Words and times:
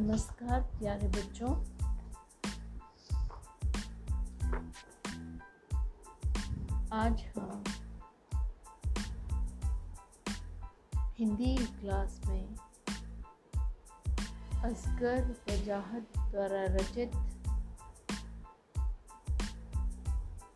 नमस्कार, 0.00 0.60
प्यारे 0.60 1.08
बच्चों। 1.08 1.48
आज 6.92 7.24
हम 7.36 7.64
हिंदी 11.18 11.56
क्लास 11.56 12.20
में 12.26 12.56
असगर 14.64 15.36
वजाहत 15.50 16.12
द्वारा 16.18 16.64
रचित 16.64 17.12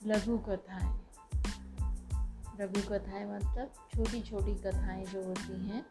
लघु 0.06 0.38
कथाएँ। 0.38 0.98
लघु 2.60 2.80
कथाएँ 2.90 3.36
मतलब 3.36 3.72
छोटी 3.94 4.22
छोटी 4.22 4.54
कथाएँ 4.54 5.06
जो 5.06 5.24
होती 5.24 5.66
हैं। 5.66 5.86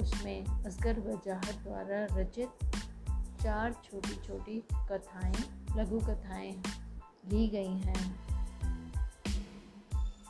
उसमें 0.00 0.46
असगर 0.66 0.98
वजाहत 1.00 1.54
द्वारा 1.54 2.04
रचित 2.16 2.48
चार 3.42 3.72
छोटी 3.72 4.14
छोटी 4.14 4.62
कथाएँ, 4.74 5.34
लघु 5.76 6.00
कथाएँ 6.00 6.52
ली 7.26 7.48
गई 7.48 7.78
हैं। 7.78 8.10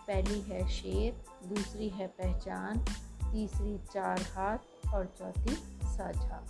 पहली 0.07 0.41
है 0.41 0.69
शेर, 0.69 1.13
दूसरी 1.49 1.89
है 1.89 2.07
पहचान, 2.07 2.79
तीसरी 3.33 3.79
चार 3.79 4.23
हाथ 4.23 4.95
और 4.95 5.07
चौथी 5.19 5.55
साझा। 5.85 6.47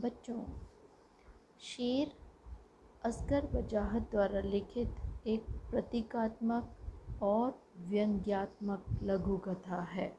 बच्चों 0.00 0.40
शेर 1.76 2.08
असगर 3.04 3.44
वजाहत 3.52 4.00
द्वारा 4.00 4.40
लिखित 4.40 5.26
एक 5.26 5.46
प्रतीकात्मक 5.70 6.76
और 7.22 7.62
व्यंग्यात्मक 7.76 8.84
लघु 9.02 9.36
कथा 9.36 9.82
है। 9.82 10.18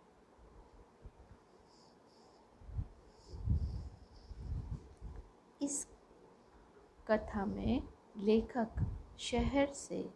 इस 5.62 5.88
कथा 7.08 7.46
में 7.46 7.82
लेखक 8.18 8.70
शहर 9.20 9.74
से 9.74 10.10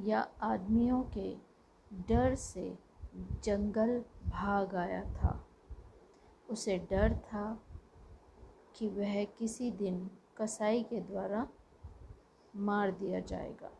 या 0.00 0.28
आदमियों 0.42 1.02
के 1.02 1.36
डर 1.92 2.34
से 2.34 2.78
जंगल 3.44 4.04
भाग 4.26 4.74
आया 4.74 5.02
था। 5.04 5.46
उसे 6.50 6.78
डर 6.78 7.14
था 7.14 7.62
कि 8.76 8.88
वह 8.88 9.24
किसी 9.24 9.70
दिन 9.70 10.10
कसाई 10.38 10.82
के 10.82 11.00
द्वारा 11.00 11.46
मार 12.56 12.90
दिया 12.90 13.20
जाएगा। 13.20 13.70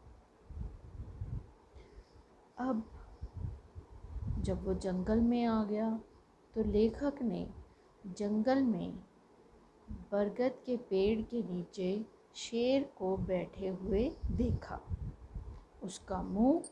अब 2.58 2.84
जब 4.38 4.64
वो 4.64 4.74
जंगल 4.74 5.20
में 5.20 5.44
आ 5.44 5.62
गया 5.64 5.90
तो 6.54 6.62
लेखक 6.62 7.22
ने 7.22 7.46
जंगल 8.04 8.62
में 8.62 8.92
बरगद 10.12 10.58
के 10.66 10.76
पेड़ 10.76 11.20
के 11.22 11.42
नीचे 11.42 12.04
शेर 12.34 12.82
को 12.96 13.16
बैठे 13.16 13.68
हुए 13.68 14.08
देखा। 14.30 14.80
उसका 15.82 16.22
मुँह 16.22 16.62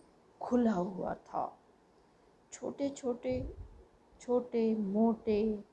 खुला 0.41 0.73
हुआ 0.73 1.15
था। 1.15 1.47
छोटे 2.53 2.89
छोटे 2.89 3.55
छोटे, 4.21 4.75
मोटे 4.75 5.65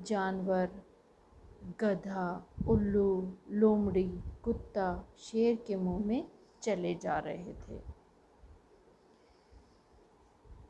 जानवर 0.00 0.70
गधा, 1.80 2.46
उल्लू, 2.68 3.32
लोमड़ी, 3.50 4.20
कुत्ता 4.42 5.08
शेर 5.18 5.64
के 5.66 5.76
मुँह 5.76 6.06
में 6.06 6.28
चले 6.62 6.94
जा 6.94 7.18
रहे 7.18 7.52
थे। 7.52 7.94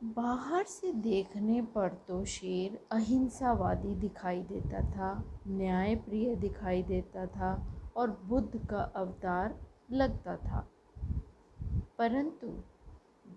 बाहर 0.03 0.63
से 0.63 0.93
देखने 0.93 1.61
पर 1.61 1.89
तो 2.07 2.25
शेर 2.25 2.79
अहिंसावादी 2.91 3.95
दिखाई 3.95 4.41
देता 4.41 4.81
था 4.81 5.23
न्याय 5.47 5.95
प्रिय 5.95 6.35
दिखाई 6.35 6.83
देता 6.83 7.25
था 7.25 7.79
और 7.97 8.21
बुद्ध 8.25 8.67
का 8.67 8.81
अवतार 8.81 9.59
लगता 9.91 10.37
था। 10.37 10.67
परंतु 11.97 12.53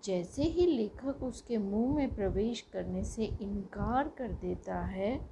जैसे 0.03 0.43
ही 0.43 0.65
लेखक 0.65 1.23
उसके 1.23 1.57
मुँह 1.57 1.95
में 1.95 2.15
प्रवेश 2.15 2.61
करने 2.61 3.03
से 3.03 3.25
इनकार 3.25 4.07
कर 4.07 4.31
देता 4.31 4.79
है, 4.79 5.29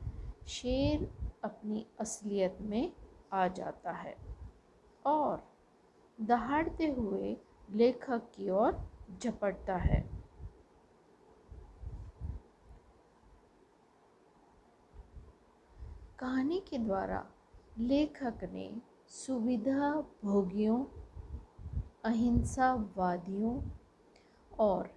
शेर 0.48 1.10
अपनी 1.48 1.86
असलियत 2.00 2.58
में 2.62 2.94
आ 3.34 3.48
जाता 3.48 3.92
है। 3.92 4.16
और 5.06 5.44
दहाड़ते 6.22 6.88
हुए 6.92 7.38
लेखक 7.72 8.32
की 8.36 8.50
ओर 8.50 8.80
झपटता 9.20 9.76
है। 9.76 10.18
कहानी 16.20 16.60
के 16.60 16.78
द्वारा 16.78 17.26
लेखक 17.80 18.40
ने 18.44 18.82
सुविधा 19.08 19.92
भोगियों 20.24 20.86
अहिंसावादियों 22.06 23.62
और 24.60 24.90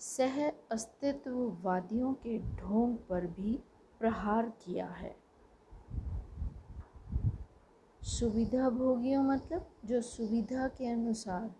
सह 0.00 0.50
अस्तित्ववादियों 0.70 2.14
के 2.14 2.38
ढोंग 2.38 2.96
पर 3.08 3.26
भी 3.26 3.58
प्रहार 4.00 4.48
किया 4.48 4.86
है। 4.86 5.27
सुविधा 8.02 8.70
भोगियों 8.70 9.22
मतलब 9.22 9.70
जो 9.84 10.00
सुविधा 10.00 10.68
के 10.68 10.86
अनुसार 10.86 11.54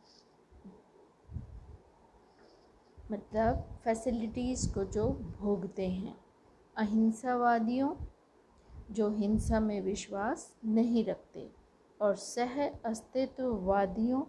मतलब 3.12 3.81
फैसिलिटीज़ 3.84 4.75
को 4.75 4.84
जो 4.84 5.09
भोगते 5.10 5.88
हैं। 5.88 6.21
अहिंसावादियों 6.76 7.94
जो 8.91 9.10
हिंसा 9.10 9.60
में 9.60 9.81
विश्वास 9.81 10.54
नहीं 10.65 11.04
रखते 11.04 11.50
और 12.00 12.16
सह 12.16 12.69
अस्तित्ववादियों 12.69 14.22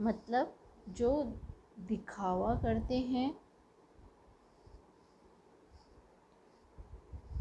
मतलब 0.00 0.56
जो 0.88 1.24
दिखावा 1.78 2.54
करते 2.54 2.98
हैं, 2.98 3.40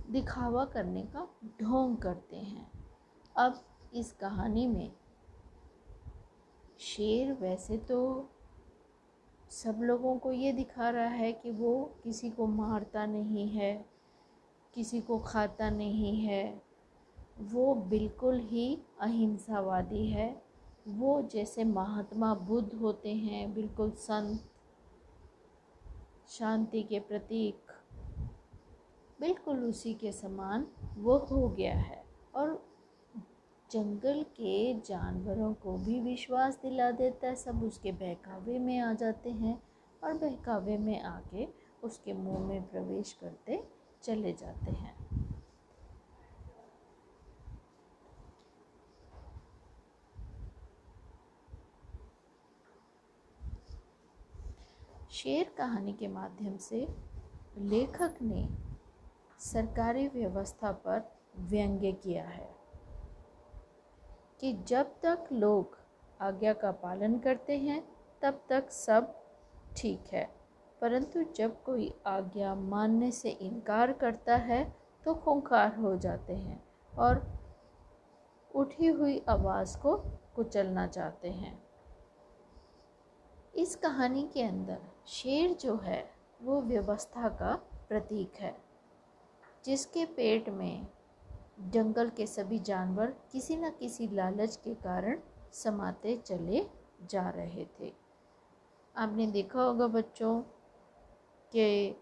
दिखावा 0.10 0.66
करने 0.66 1.04
का 1.04 1.28
ढोंग 1.62 1.98
करते 1.98 2.38
हैं। 2.38 2.79
अब 3.40 3.62
इस 3.94 4.12
कहानी 4.12 4.68
में 4.68 4.92
शेर 6.80 7.34
वैसे 7.34 7.78
तो 7.78 8.30
सब 9.52 9.80
लोगों 9.82 10.18
को 10.18 10.32
ये 10.32 10.52
दिखा 10.54 10.90
रहा 10.90 11.08
है 11.08 11.32
कि 11.34 11.52
वो 11.52 11.92
किसी 12.04 12.30
को 12.30 12.48
मारता 12.48 13.06
नहीं 13.06 13.48
है, 13.50 13.86
किसी 14.74 15.02
को 15.02 15.20
खाता 15.20 15.70
नहीं 15.70 16.16
है। 16.22 16.62
वो 17.42 17.76
बिल्कुल 17.76 18.40
ही 18.40 18.80
अहिंसावादी 19.02 20.06
है। 20.08 20.44
वो 20.88 21.22
जैसे 21.22 21.64
महात्मा 21.64 22.34
बुद्ध 22.34 22.74
होते 22.74 23.14
हैं, 23.14 23.54
बिल्कुल 23.54 23.92
संत, 23.92 24.50
शांति 26.30 26.84
के 26.84 27.00
प्रतीक, 27.00 27.72
बिल्कुल 29.20 29.64
उसी 29.64 29.94
के 29.94 30.12
समान 30.12 30.68
वो 30.98 31.18
हो 31.18 31.50
गया 31.50 31.78
है। 31.78 32.04
और 32.36 32.69
जंगल 33.72 34.24
के 34.24 34.74
जानवरों 34.80 35.54
को 35.54 35.78
भी 35.78 36.00
विश्वास 36.00 36.56
दिला 36.56 36.92
देता 36.92 37.28
है। 37.28 37.36
सब 37.36 37.64
उसके 37.64 37.92
बहकावे 37.92 38.60
में 38.60 38.80
आ 38.80 38.94
जाते 38.94 39.30
हैं 39.30 39.62
और 40.04 40.14
बहकावे 40.14 40.78
में 40.78 41.02
आके 41.02 41.48
उसके 41.84 42.14
मुँह 42.14 42.40
में 42.40 42.70
प्रवेश 42.70 43.14
करते 43.14 43.64
चले 44.04 44.34
जाते 44.34 44.72
हैं। 44.72 44.98
शेर 55.12 55.54
कहानी 55.58 55.94
के 55.94 56.08
माध्यम 56.08 56.58
से 56.58 56.88
लेखक 57.58 58.16
ने 58.22 58.48
सरकारी 59.40 60.08
व्यवस्था 60.08 60.72
पर 60.72 61.12
व्यंग्य 61.40 61.92
किया 61.92 62.28
है। 62.28 62.59
कि 64.40 64.54
जब 64.68 64.92
तक 65.02 65.28
लोग 65.32 65.78
आज्ञा 66.22 66.54
का 66.54 66.72
पालन 66.72 67.18
करते 67.20 67.58
हैं, 67.58 67.84
तब 68.22 68.42
तक 68.50 68.70
सब 68.72 69.16
ठीक 69.78 70.04
है। 70.14 70.28
परंतु 70.82 71.24
जब 71.24 71.64
कोई 71.64 71.94
आज्ञा 72.08 72.56
मानने 72.56 73.12
से 73.12 73.30
इनकार 73.30 73.94
करता 73.94 74.36
है 74.36 74.76
तो 75.06 75.14
खूंखार 75.16 75.76
हो 75.76 75.96
जाते 75.96 76.36
हैं 76.36 76.64
और 76.98 77.40
उठी 78.56 78.88
हुई 78.88 79.24
आवाज़ 79.30 79.78
को 79.78 79.98
कुचलना 80.36 80.88
चाहते 80.88 81.30
हैं। 81.30 81.64
इस 83.56 83.76
कहानी 83.76 84.24
के 84.34 84.44
अंदर 84.44 84.82
शेर 85.08 85.54
जो 85.54 85.76
है, 85.78 86.12
वो 86.42 86.62
व्यवस्था 86.62 87.30
का 87.30 87.56
प्रतीक 87.90 88.34
है, 88.36 88.56
जिसके 89.66 90.06
पेट 90.06 90.50
में 90.50 90.88
जंगल 91.60 92.10
के 92.10 92.28
सभी 92.28 92.60
जानवर 92.60 93.14
किसी 93.32 93.56
न 93.56 93.70
किसी 93.70 94.08
लालच 94.08 94.56
के 94.56 94.74
कारण 94.74 95.20
समाते 95.54 96.16
चले 96.18 96.66
जा 97.10 97.30
रहे 97.30 97.66
थे। 97.80 97.94
आपने 98.98 99.28
देखा 99.28 99.62
होगा 99.62 99.88
बच्चों 99.88 100.42
के 101.52 101.96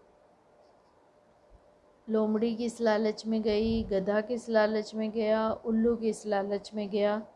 लोमड़ी 2.08 2.56
किस 2.56 2.80
लालच 2.80 3.26
में 3.26 3.42
गई, 3.42 3.82
गधा 3.84 4.20
किस 4.20 4.48
लालच 4.48 4.94
में 4.94 5.10
गया, 5.10 5.50
उल्लू 5.50 5.96
किस 5.96 6.26
लालच 6.26 6.70
में 6.74 6.90
गया। 6.90 7.26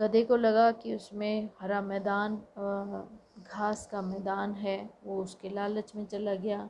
गधे 0.00 0.24
को 0.24 0.36
लगा 0.36 0.72
कि 0.72 0.94
उसमें 0.94 1.50
हरा 1.60 1.80
मैदान 1.80 2.36
घास 3.48 3.86
का 3.86 4.02
मैदान 4.02 4.54
है, 4.54 4.90
वो 5.04 5.22
उसके 5.22 5.48
लालच 5.48 5.92
में 5.96 6.06
चला 6.06 6.34
गया। 6.34 6.68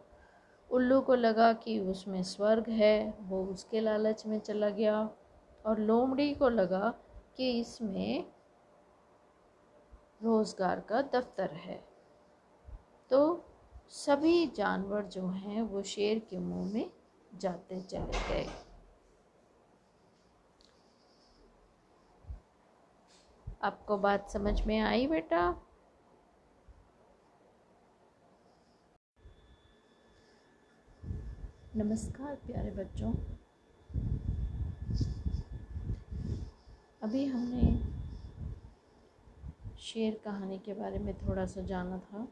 उल्लू 0.71 1.01
को 1.01 1.15
लगा 1.15 1.53
कि 1.53 1.79
उसमें 1.79 2.23
स्वर्ग 2.23 2.69
है, 2.69 3.15
वो 3.21 3.45
उसके 3.45 3.81
लालच 3.81 4.27
में 4.27 4.41
चला 4.41 4.71
गया। 4.71 5.11
और 5.67 5.79
लोमड़ी 5.79 6.35
को 6.35 6.49
लगा 6.49 6.95
कि 7.37 7.61
इसमें 7.61 8.33
रोज़गार 10.23 10.81
का 10.81 11.03
दफ्तर 11.03 11.51
है। 11.51 11.89
तो 13.11 13.45
सभी 13.89 14.47
जानवर 14.47 15.03
जो 15.03 15.27
हैं, 15.27 15.63
वो 15.63 15.83
शेर 15.83 16.19
के 16.19 16.39
मुँह 16.39 16.73
में 16.73 16.91
जाते 17.35 17.81
चले 17.81 18.29
गए। 18.29 18.49
आपको 23.63 23.99
बात 23.99 24.31
समझ 24.31 24.67
में 24.67 24.81
आई 24.81 25.07
बेटा? 25.07 25.68
नमस्कार, 31.77 32.35
प्यारे 32.35 32.71
बच्चों। 32.71 33.13
अभी 37.03 37.25
हमने 37.27 37.81
शेर 39.79 40.21
कहानी 40.25 40.59
के 40.59 40.75
बारे 40.75 40.99
में 40.99 41.15
थोड़ा 41.15 41.47
सा 41.47 41.61
जाना 41.61 41.99
था 41.99 42.29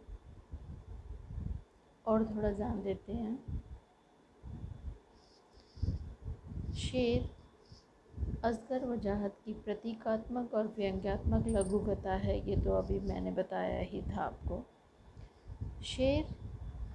और 2.07 2.25
थोड़ा 2.25 2.53
जान 2.53 2.83
लेते 2.83 3.13
हैं। 3.13 3.63
शेर 6.75 7.29
असगर 8.45 8.87
वजाहत 8.87 9.37
की 9.45 9.53
प्रतीकात्मक 9.53 10.55
और 10.55 10.67
व्यंग्यात्मक 10.67 11.49
लघु 11.49 11.79
कथा 11.79 12.15
है, 12.15 12.51
ये 12.51 12.57
तो 12.57 12.73
अभी 12.73 13.01
मैंने 13.01 13.31
बताया 13.31 13.81
ही 13.81 14.03
था 14.03 14.23
आपको। 14.23 14.63
शेर 15.83 16.35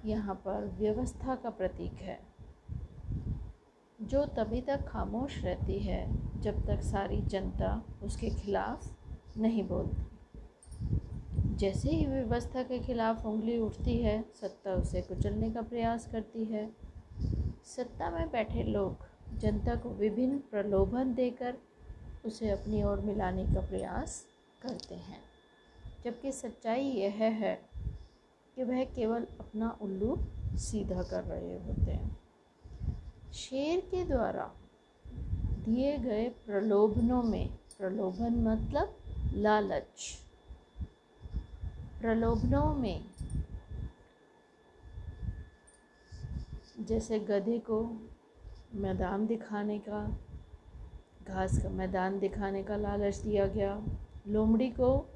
यहाँ 0.04 0.34
पर 0.34 0.66
व्यवस्था 0.66 1.34
का 1.34 1.50
प्रतीक 1.50 1.92
है। 1.92 2.31
जो 4.02 4.24
तभी 4.36 4.60
तक 4.60 4.86
खामोश 4.88 5.38
रहती 5.44 5.78
है 5.78 6.00
जब 6.42 6.64
तक 6.66 6.80
सारी 6.82 7.20
जनता 7.22 7.82
उसके 8.02 8.30
खिलाफ 8.30 9.36
नहीं 9.38 9.62
बोलती। 9.68 10.10
जैसे 11.56 11.90
ही 11.90 12.06
व्यवस्था 12.06 12.62
के 12.62 12.78
खिलाफ 12.78 13.26
उंगली 13.26 13.58
उठती 13.58 13.96
है, 13.98 14.24
सत्ता 14.40 14.74
उसे 14.74 15.00
कुचलने 15.02 15.50
का 15.50 15.62
प्रयास 15.62 16.06
करती 16.12 16.44
है। 16.44 16.70
सत्ता 17.66 18.10
में 18.10 18.30
बैठे 18.30 18.62
लोग 18.62 19.38
जनता 19.38 19.74
को 19.74 19.90
विभिन्न 19.90 20.38
प्रलोभन 20.50 21.14
देकर 21.14 21.58
उसे 22.26 22.50
अपनी 22.50 22.82
ओर 22.82 23.00
मिलाने 23.00 23.44
का 23.44 23.60
प्रयास 23.60 24.24
करते 24.62 24.94
हैं, 24.94 25.20
जबकि 26.04 26.32
सच्चाई 26.32 26.84
यह 26.84 27.14
है 27.14 27.54
कि 28.56 28.64
वह 28.64 28.84
केवल 28.84 29.26
अपना 29.40 29.78
उल्लू 29.82 30.16
सीधा 30.58 31.02
कर 31.02 31.24
रहे 31.24 31.54
होते 31.58 31.90
हैं। 31.90 32.21
शेर 33.34 33.80
के 33.80 34.04
द्वारा 34.04 34.50
दिए 35.64 35.98
गए 35.98 36.28
प्रलोभनों 36.28 37.22
में, 37.22 37.48
प्रलोभन 37.78 38.34
मतलब 38.34 38.96
लालच। 39.34 40.18
प्रलोभनों 42.00 42.74
में, 42.74 43.04
जैसे 46.80 47.18
गधे 47.18 47.58
को 47.58 48.00
मैदान 48.74 49.26
दिखाने 49.26 49.78
का, 49.78 50.18
घास 51.28 51.62
का 51.62 51.68
मैदान 51.68 52.18
दिखाने 52.18 52.62
का 52.62 52.76
लालच 52.76 53.16
दिया 53.16 53.46
गया, 53.46 53.82
लोमड़ी 54.28 54.70
को 54.70 55.11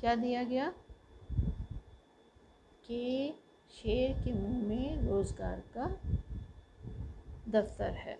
क्या 0.00 0.14
दिया 0.14 0.44
गया? 0.44 0.72
कि 2.84 3.34
शेर 3.70 4.24
के 4.24 4.32
मुँह 4.32 4.68
में 4.68 5.02
रोज़गार 5.02 5.62
का 5.76 6.00
दफ्तर 7.48 7.90
है। 7.90 8.18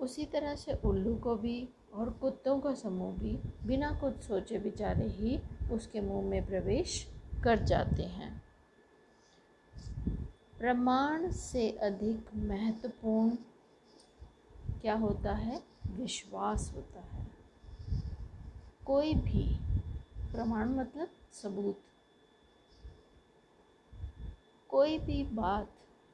उसी 0.00 0.24
तरह 0.24 0.54
से 0.54 0.72
उल्लू 0.72 1.16
को 1.16 1.36
भी 1.36 1.68
और 1.94 2.10
कुत्तों 2.10 2.60
का 2.60 2.74
समूह 2.74 3.12
भी 3.12 3.38
बिना 3.66 3.90
कुछ 3.92 4.14
सोचे 4.20 4.58
विचारे 4.58 5.08
ही 5.08 5.40
उसके 5.72 6.00
मुँह 6.00 6.26
में 6.26 6.46
प्रवेश 6.46 7.08
कर 7.44 7.58
जाते 7.58 8.02
हैं। 8.02 8.42
प्रमाण 10.58 11.30
से 11.30 11.70
अधिक 11.70 12.34
महत्वपूर्ण 12.34 13.30
क्या 14.80 14.94
होता 14.94 15.34
है? 15.34 15.62
विश्वास 15.90 16.72
होता 16.76 17.00
है। 17.00 17.26
कोई 18.86 19.14
भी 19.14 19.67
प्रमाण 20.32 20.68
मतलब 20.68 21.10
सबूत। 21.32 21.82
कोई 24.70 24.98
भी 24.98 25.22
बात 25.24 25.70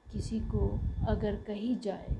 किसी 0.07 0.41
को 0.51 0.69
अगर 1.09 1.37
कही 1.43 1.75
जाए 1.77 2.17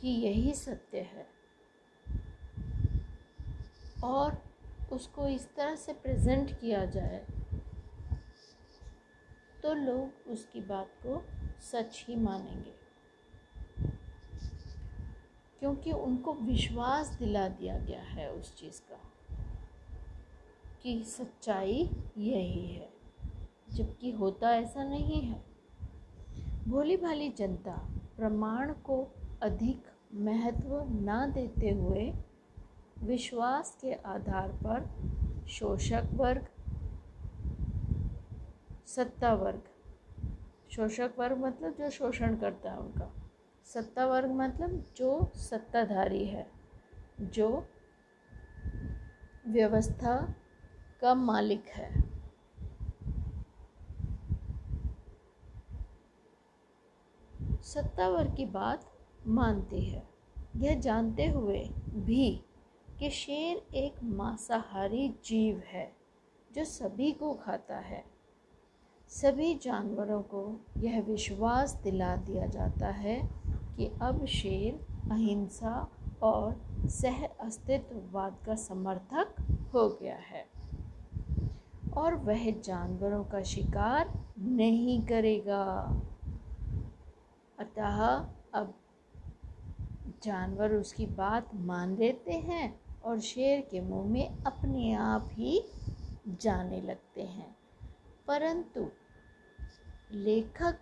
कि 0.00 0.08
यही 0.08 0.52
सत्य 0.54 1.00
है 1.00 1.26
और 4.04 4.42
उसको 4.92 5.26
इस 5.28 5.48
तरह 5.56 5.74
से 5.76 5.92
प्रेजेंट 5.92 6.58
किया 6.60 6.84
जाए 6.86 7.24
तो 9.62 9.74
लोग 9.74 10.30
उसकी 10.32 10.60
बात 10.60 10.92
को 11.06 11.22
सच 11.62 12.04
ही 12.08 12.16
मानेंगे। 12.16 12.79
क्योंकि 15.60 15.92
उनको 15.92 16.32
विश्वास 16.32 17.08
दिला 17.18 17.48
दिया 17.48 17.78
गया 17.78 18.02
है 18.02 18.30
उस 18.32 18.54
चीज़ 18.56 18.80
का 18.80 18.98
कि 20.82 21.02
सच्चाई 21.04 21.90
यही 22.18 22.66
है, 22.66 22.88
जबकि 23.70 24.10
होता 24.10 24.54
ऐसा 24.56 24.84
नहीं 24.84 25.20
है। 25.22 25.42
भोली 26.68 26.96
भाली 26.96 27.28
जनता 27.28 27.76
प्रमाण 28.16 28.72
को 28.72 29.02
अधिक 29.42 29.82
महत्व 30.14 30.82
न 30.90 31.30
देते 31.34 31.70
हुए 31.70 32.12
विश्वास 33.02 33.76
के 33.80 33.92
आधार 33.92 34.48
पर 34.64 34.88
शोषक 35.48 36.08
वर्ग, 36.12 36.46
सत्ता 38.86 39.32
वर्ग, 39.34 39.62
शोषक 40.70 41.14
वर्ग 41.18 41.38
मतलब 41.38 41.74
जो 41.74 41.90
शोषण 41.90 42.36
करता 42.36 42.72
है 42.72 42.78
उनका 42.78 43.12
सत्ता 43.74 44.06
वर्ग 44.06 44.30
मतलब 44.30 44.84
जो 44.96 45.32
सत्ताधारी 45.34 46.24
है, 46.24 46.50
जो 47.20 47.68
व्यवस्था 49.46 50.34
का 51.00 51.14
मालिक 51.14 51.66
है। 51.66 52.00
सत्ता 57.62 58.08
वर्ग 58.08 58.36
की 58.36 58.46
बात 58.46 58.92
मानती 59.26 59.84
है। 59.84 60.08
यह 60.56 60.80
जानते 60.80 61.26
हुए 61.26 61.70
भी 61.90 62.44
कि 62.98 63.10
शेर 63.10 63.74
एक 63.74 64.02
मांसाहारी 64.02 65.14
जीव 65.24 65.62
है, 65.66 65.96
जो 66.52 66.64
सभी 66.64 67.12
को 67.12 67.34
खाता 67.34 67.78
है। 67.78 68.04
सभी 69.08 69.54
जानवरों 69.54 70.22
को 70.22 70.60
यह 70.76 71.00
विश्वास 71.00 71.74
दिला 71.74 72.16
दिया 72.16 72.46
जाता 72.46 72.88
है 72.88 73.39
कि 73.80 73.90
अब 74.02 74.26
शेर, 74.26 74.86
अहिंसा 75.10 75.88
और 76.22 76.62
सह 76.88 77.26
अस्तित्ववाद 77.26 78.36
का 78.46 78.54
समर्थक 78.54 79.34
हो 79.74 79.88
गया 79.88 80.16
है। 80.16 80.46
और 81.96 82.14
वह 82.14 82.60
जानवरों 82.60 83.24
का 83.24 83.42
शिकार 83.42 84.24
नहीं 84.38 85.02
करेगा। 85.02 86.00
अतः 87.58 88.26
अब 88.54 88.74
जानवर 90.22 90.72
उसकी 90.72 91.06
बात 91.06 91.54
मान 91.54 91.96
लेते 91.96 92.32
हैं 92.32 92.80
और 93.04 93.20
शेर 93.20 93.60
के 93.60 93.80
मुँह 93.80 94.10
में 94.10 94.38
अपने 94.44 94.92
आप 94.92 95.28
ही 95.32 95.64
जाने 96.28 96.80
लगते 96.80 97.22
हैं। 97.22 97.56
परंतु 98.26 98.88
लेखक 100.12 100.78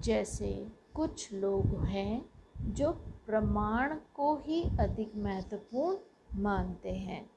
जैसे 0.00 0.68
कुछ 0.96 1.32
लोग 1.32 1.84
हैं 1.84 2.24
जो 2.58 2.90
प्रमाण 3.26 3.94
को 4.14 4.36
ही 4.36 4.62
अधिक 4.80 5.12
महत्वपूर्ण 5.16 6.42
मानते 6.42 6.92
हैं, 6.92 7.30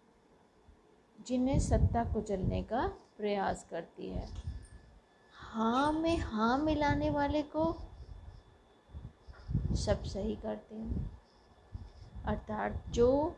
जिन्हें 1.27 1.59
सत्ता 1.59 2.03
कुचलने 2.03 2.63
का 2.63 2.87
प्रयास 3.17 3.65
करती 3.71 4.09
है। 4.09 4.27
हाँ 5.35 5.91
में 5.93 6.17
हाँ 6.17 6.57
मिलाने 6.57 7.09
वाले 7.09 7.41
को 7.41 7.73
सब 9.75 10.03
सही 10.03 10.35
करते 10.35 10.75
हैं। 10.75 11.11
अर्थात 12.25 12.83
जो 12.89 13.35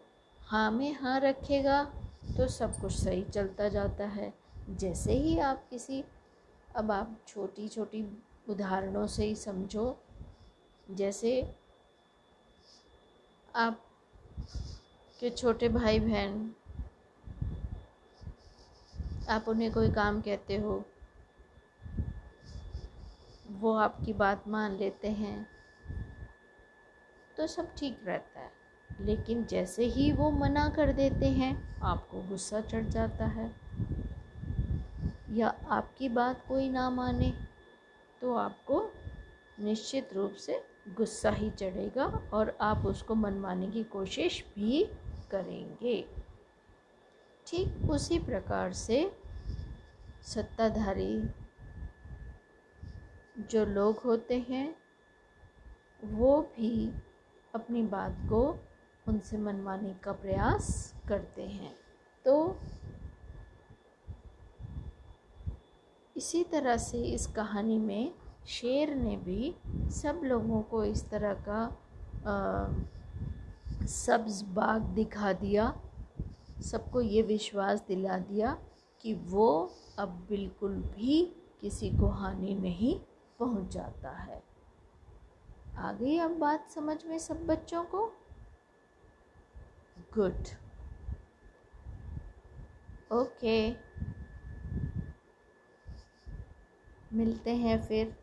हाँ 0.47 0.71
में 0.71 0.93
हाँ 0.93 1.19
रखेगा 1.19 1.83
तो 2.37 2.47
सब 2.47 2.79
कुछ 2.81 2.91
सही 2.91 3.23
चलता 3.23 3.69
जाता 3.69 4.07
है। 4.07 4.33
जैसे 4.69 5.13
ही 5.13 5.39
आप 5.39 5.67
किसी, 5.69 6.03
अब 6.75 6.91
आप 6.91 7.17
छोटी 7.27 7.67
छोटी 7.67 8.05
उदाहरणों 8.49 9.07
से 9.07 9.25
ही 9.25 9.35
समझो 9.35 10.03
जैसे 10.91 11.55
आप 13.55 13.81
के 15.19 15.29
छोटे 15.29 15.69
भाई 15.69 15.99
बहन, 15.99 16.55
आप 19.29 19.45
उन्हें 19.47 19.71
कोई 19.71 19.91
काम 19.91 20.21
कहते 20.21 20.57
हो, 20.57 20.83
वो 23.51 23.73
आपकी 23.75 24.13
बात 24.13 24.47
मान 24.47 24.75
लेते 24.77 25.11
हैं 25.11 25.49
तो 27.37 27.47
सब 27.47 27.75
ठीक 27.75 27.99
रहता 28.05 28.39
है। 28.39 28.51
लेकिन 29.01 29.45
जैसे 29.45 29.85
ही 29.85 30.11
वो 30.11 30.29
मना 30.31 30.67
कर 30.69 30.91
देते 30.93 31.25
हैं, 31.25 31.79
आपको 31.81 32.21
गुस्सा 32.21 32.61
चढ़ 32.61 32.83
जाता 32.83 33.25
है। 33.25 33.51
या 35.29 35.47
आपकी 35.69 36.09
बात 36.09 36.43
कोई 36.47 36.69
ना 36.69 36.89
माने 36.89 37.33
तो 38.21 38.35
आपको 38.35 38.81
निश्चित 39.59 40.13
रूप 40.13 40.33
से 40.33 40.70
गुस्सा 40.89 41.29
ही 41.29 41.49
चढ़ेगा 41.49 42.05
और 42.33 42.57
आप 42.61 42.85
उसको 42.85 43.15
मनवाने 43.15 43.67
की 43.67 43.83
कोशिश 43.83 44.45
भी 44.55 44.83
करेंगे। 45.31 46.07
ठीक 47.47 47.89
उसी 47.89 48.19
प्रकार 48.19 48.73
से 48.73 49.17
सत्ताधारी 50.21 51.23
जो 53.39 53.65
लोग 53.65 53.97
होते 53.97 54.39
हैं, 54.39 54.75
वो 56.03 56.41
भी 56.41 56.91
अपनी 57.55 57.83
बात 57.83 58.17
को 58.29 58.59
उनसे 59.07 59.37
मनवाने 59.37 59.93
का 59.93 60.11
प्रयास 60.11 60.93
करते 61.07 61.43
हैं। 61.43 61.75
तो 62.25 62.59
इसी 66.17 66.43
तरह 66.43 66.77
से 66.77 67.03
इस 67.03 67.27
कहानी 67.27 67.77
में 67.77 68.13
शेर 68.45 68.93
ने 68.95 69.15
भी 69.17 69.55
सब 69.91 70.21
लोगों 70.23 70.61
को 70.61 70.83
इस 70.85 71.09
तरह 71.09 71.33
का 71.47 71.61
सब्ज 73.87 74.41
बाग 74.53 74.81
दिखा 74.95 75.31
दिया। 75.33 75.73
सबको 76.61 77.01
ये 77.01 77.21
विश्वास 77.21 77.83
दिला 77.87 78.17
दिया 78.19 78.57
कि 79.01 79.13
वो 79.13 79.71
अब 79.99 80.09
बिल्कुल 80.29 80.75
भी 80.95 81.23
किसी 81.61 81.89
को 81.89 82.07
हानि 82.09 82.53
नहीं 82.55 82.99
पहुँच 83.39 83.71
जाता 83.73 84.11
है। 84.11 84.41
आ 85.77 85.91
गई 85.93 86.17
अब 86.17 86.37
बात 86.37 86.69
समझ 86.71 86.97
में 87.05 87.17
सब 87.19 87.45
बच्चों 87.47 87.83
को? 87.83 88.05
गुड 90.13 90.47
ओके 93.11 93.71
मिलते 97.13 97.55
हैं 97.55 97.81
फिर। 97.81 98.15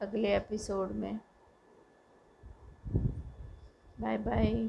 अगले 0.00 0.36
एपिसोड 0.36 0.92
में। 0.92 1.20
Bye 4.00 4.18
bye 4.18 4.68